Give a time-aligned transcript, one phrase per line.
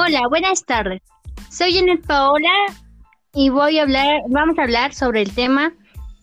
[0.00, 1.02] Hola, buenas tardes.
[1.50, 2.52] Soy Janet Paola
[3.34, 5.72] y voy a hablar, vamos a hablar sobre el tema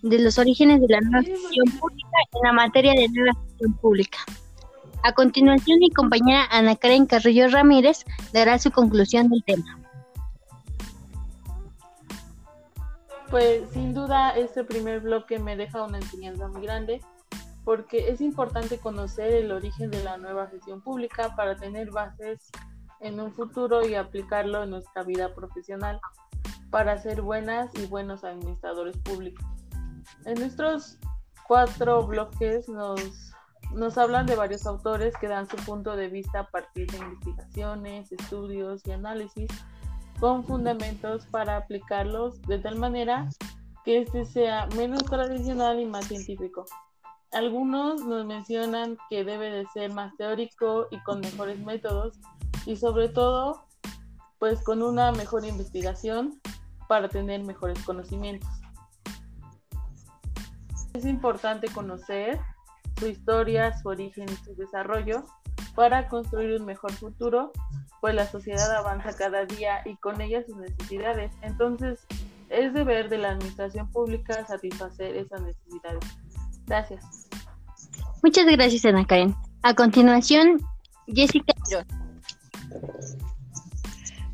[0.01, 4.19] de los orígenes de la nueva gestión pública en la materia de nueva gestión pública.
[5.03, 9.77] A continuación, mi compañera Ana Karen Carrillo Ramírez dará su conclusión del tema.
[13.29, 17.01] Pues sin duda este primer bloque me deja una enseñanza muy grande
[17.65, 22.51] porque es importante conocer el origen de la nueva gestión pública para tener bases
[23.01, 25.99] en un futuro y aplicarlo en nuestra vida profesional
[26.69, 29.45] para ser buenas y buenos administradores públicos.
[30.25, 30.97] En nuestros
[31.47, 33.01] cuatro bloques nos
[33.73, 38.11] nos hablan de varios autores que dan su punto de vista a partir de investigaciones,
[38.11, 39.49] estudios y análisis
[40.19, 43.29] con fundamentos para aplicarlos de tal manera
[43.83, 46.65] que este sea menos tradicional y más científico.
[47.33, 52.17] Algunos nos mencionan que debe de ser más teórico y con mejores métodos
[52.65, 53.65] y sobre todo
[54.39, 56.39] pues con una mejor investigación
[56.87, 58.49] para tener mejores conocimientos.
[60.93, 62.39] Es importante conocer
[62.99, 65.25] su historia, su origen y su desarrollo
[65.75, 67.51] para construir un mejor futuro,
[68.01, 71.31] pues la sociedad avanza cada día y con ella sus necesidades.
[71.41, 72.05] Entonces,
[72.49, 76.05] es deber de la administración pública satisfacer esas necesidades.
[76.65, 77.27] Gracias.
[78.23, 79.35] Muchas gracias, Ana Karen.
[79.63, 80.59] A continuación,
[81.07, 81.53] Jessica.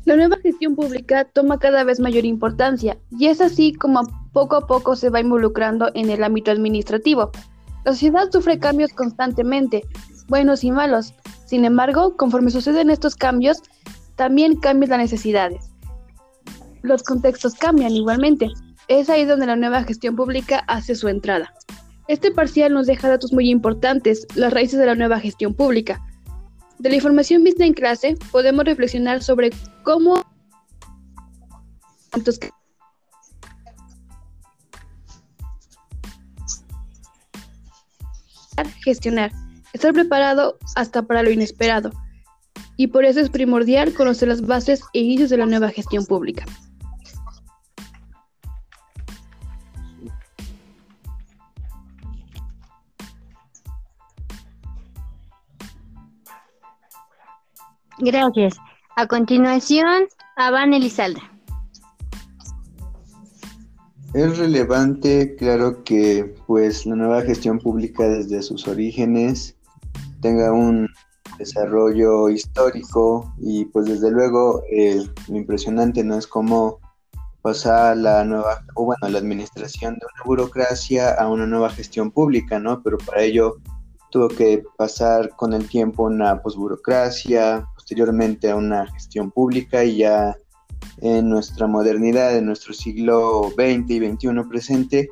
[0.04, 4.66] La nueva gestión pública toma cada vez mayor importancia y es así como poco a
[4.66, 7.30] poco se va involucrando en el ámbito administrativo.
[7.84, 9.82] La sociedad sufre cambios constantemente,
[10.28, 11.14] buenos y malos.
[11.46, 13.62] Sin embargo, conforme suceden estos cambios,
[14.16, 15.70] también cambian las necesidades.
[16.82, 18.50] Los contextos cambian igualmente.
[18.88, 21.52] Es ahí donde la nueva gestión pública hace su entrada.
[22.08, 26.04] Este parcial nos deja datos muy importantes, las raíces de la nueva gestión pública.
[26.82, 29.50] De la información vista en clase, podemos reflexionar sobre
[29.84, 30.20] cómo
[38.82, 39.30] gestionar,
[39.72, 41.92] estar preparado hasta para lo inesperado.
[42.76, 46.44] Y por eso es primordial conocer las bases e inicios de la nueva gestión pública.
[58.04, 58.56] Gracias.
[58.96, 61.20] A continuación, Avan Elizalde.
[64.12, 69.56] Es relevante, claro, que pues la nueva gestión pública desde sus orígenes
[70.20, 70.88] tenga un
[71.38, 74.64] desarrollo histórico y pues desde luego
[75.28, 76.80] lo impresionante no es cómo
[77.40, 82.58] pasar la nueva, o bueno, la administración de una burocracia a una nueva gestión pública,
[82.58, 82.82] ¿no?
[82.82, 83.58] Pero para ello
[84.10, 90.34] tuvo que pasar con el tiempo una posburocracia, posteriormente a una gestión pública y ya
[91.02, 95.10] en nuestra modernidad, en nuestro siglo XX y XXI presente,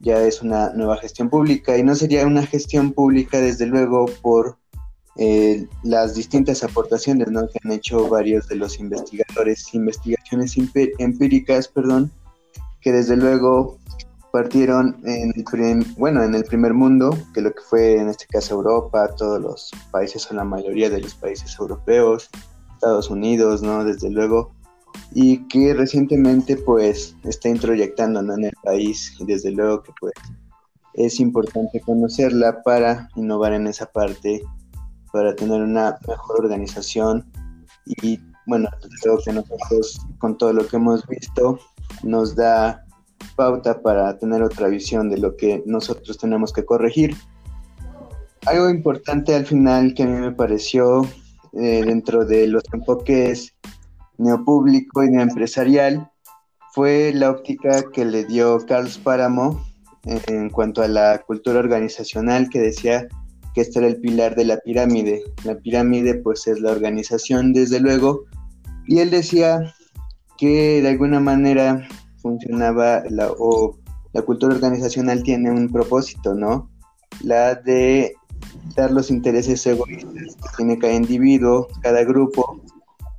[0.00, 1.78] ya es una nueva gestión pública.
[1.78, 4.58] Y no sería una gestión pública desde luego por
[5.16, 10.58] eh, las distintas aportaciones que han hecho varios de los investigadores, investigaciones
[10.98, 12.12] empíricas, perdón,
[12.82, 13.78] que desde luego
[14.34, 18.56] partieron en el, bueno, en el primer mundo, que lo que fue en este caso
[18.56, 22.30] Europa, todos los países o la mayoría de los países europeos,
[22.72, 23.84] Estados Unidos, ¿no?
[23.84, 24.52] Desde luego,
[25.12, 30.14] y que recientemente pues está introyectando en el país y desde luego que pues
[30.94, 34.42] es importante conocerla para innovar en esa parte,
[35.12, 37.24] para tener una mejor organización.
[38.02, 38.68] Y bueno,
[39.00, 41.60] creo que nosotros con todo lo que hemos visto
[42.02, 42.83] nos da
[43.36, 47.16] pauta para tener otra visión de lo que nosotros tenemos que corregir.
[48.46, 51.06] Algo importante al final que a mí me pareció
[51.54, 53.54] eh, dentro de los enfoques
[54.18, 56.10] neopúblico y neoempresarial
[56.72, 59.64] fue la óptica que le dio Carlos Páramo
[60.04, 63.08] en cuanto a la cultura organizacional que decía
[63.54, 65.22] que este era el pilar de la pirámide.
[65.44, 68.24] La pirámide pues es la organización desde luego
[68.86, 69.72] y él decía
[70.36, 71.86] que de alguna manera
[72.24, 73.78] funcionaba la, o
[74.12, 76.68] la cultura organizacional tiene un propósito, ¿no?
[77.22, 78.14] La de
[78.74, 82.60] dar los intereses egoístas que tiene cada individuo, cada grupo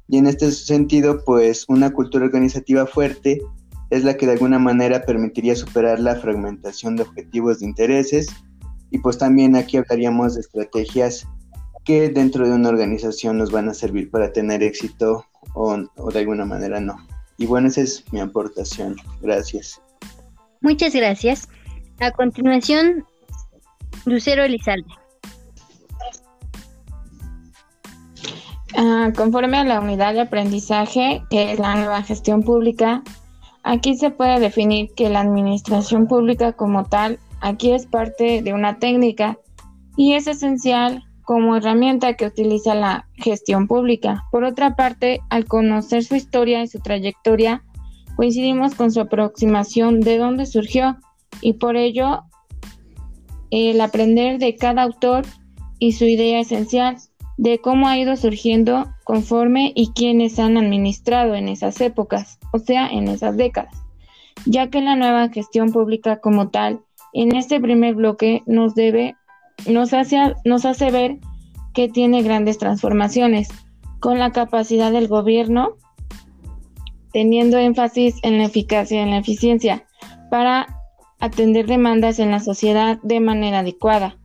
[0.07, 3.41] y en este sentido, pues una cultura organizativa fuerte
[3.89, 8.27] es la que de alguna manera permitiría superar la fragmentación de objetivos de intereses
[8.91, 11.27] y pues también aquí hablaríamos de estrategias
[11.83, 16.45] que dentro de una organización nos van a servir para tener éxito o, de alguna
[16.45, 16.97] manera no.
[17.37, 18.95] Y bueno, esa es mi aportación.
[19.21, 19.81] Gracias.
[20.61, 21.47] Muchas gracias.
[21.99, 23.05] A continuación,
[24.05, 24.87] Lucero Elizalde.
[28.77, 33.03] Ah, conforme a la unidad de aprendizaje, que es la nueva gestión pública,
[33.63, 38.77] aquí se puede definir que la administración pública como tal, aquí es parte de una
[38.79, 39.37] técnica
[39.95, 44.23] y es esencial como herramienta que utiliza la gestión pública.
[44.31, 47.63] Por otra parte, al conocer su historia y su trayectoria,
[48.15, 50.97] coincidimos con su aproximación de dónde surgió
[51.41, 52.23] y por ello
[53.51, 55.25] el aprender de cada autor
[55.79, 56.97] y su idea esencial
[57.37, 62.87] de cómo ha ido surgiendo conforme y quiénes han administrado en esas épocas, o sea,
[62.87, 63.75] en esas décadas,
[64.45, 66.81] ya que la nueva gestión pública como tal,
[67.13, 69.15] en este primer bloque nos debe,
[69.67, 71.19] nos hace, nos hace ver
[71.73, 73.49] que tiene grandes transformaciones,
[73.99, 75.75] con la capacidad del gobierno,
[77.11, 79.85] teniendo énfasis en la eficacia y en la eficiencia,
[80.29, 80.67] para
[81.19, 84.17] atender demandas en la sociedad de manera adecuada,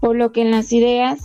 [0.00, 1.20] por lo que en las ideas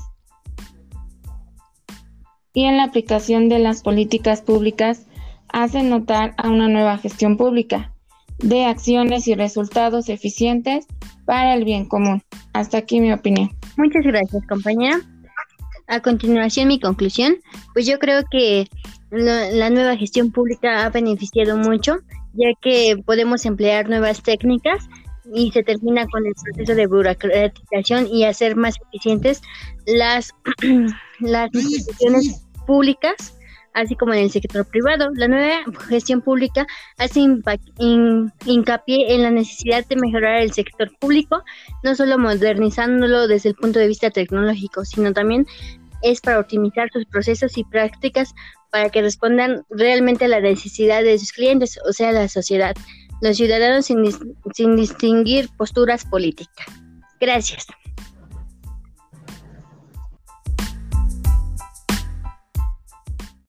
[2.54, 5.06] y en la aplicación de las políticas públicas
[5.50, 7.94] hace notar a una nueva gestión pública
[8.40, 10.88] de acciones y resultados eficientes
[11.30, 12.24] para el bien común.
[12.54, 13.52] Hasta aquí mi opinión.
[13.78, 15.00] Muchas gracias, compañera.
[15.88, 17.38] A continuación, mi conclusión.
[17.74, 18.68] Pues yo creo que
[19.12, 21.98] la, nueva gestión pública ha beneficiado mucho,
[22.34, 24.90] ya que podemos emplear nuevas técnicas
[25.32, 29.44] y se termina con el proceso de burocratización y hacer más eficientes
[29.86, 30.34] las,
[31.20, 33.38] las instituciones públicas,
[33.74, 35.10] así como en el sector privado.
[35.16, 36.66] La nueva gestión pública
[36.98, 37.22] hace
[38.46, 41.44] hincapié en la necesidad de mejorar el sector público,
[41.84, 45.46] no solo modernizándolo desde el punto de vista tecnológico, sino también
[46.02, 48.34] es para optimizar sus procesos y prácticas
[48.72, 52.76] para que respondan realmente a la necesidad de sus clientes, o sea, la sociedad
[53.22, 54.04] los ciudadanos sin,
[54.54, 56.68] sin distinguir posturas políticas.
[57.20, 57.68] Gracias.